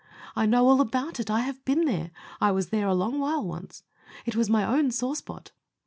I 0.35 0.47
know 0.47 0.67
all 0.67 0.81
about 0.81 1.19
it; 1.19 1.29
I 1.29 1.41
have 1.41 1.63
been 1.63 1.85
there. 1.85 2.09
I 2.39 2.49
was 2.51 2.69
there 2.69 2.87
a 2.87 2.95
long 2.95 3.19
while 3.19 3.45
once. 3.45 3.83
It 4.25 4.35
was 4.35 4.49
my 4.49 4.63
own 4.65 4.89
sore 4.89 5.15
spot. 5.15 5.51